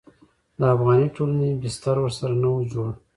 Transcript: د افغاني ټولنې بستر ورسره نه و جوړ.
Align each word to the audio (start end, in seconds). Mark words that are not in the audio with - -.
د 0.59 0.61
افغاني 0.75 1.07
ټولنې 1.15 1.49
بستر 1.61 1.95
ورسره 2.01 2.33
نه 2.41 2.49
و 2.53 2.59
جوړ. 2.71 2.89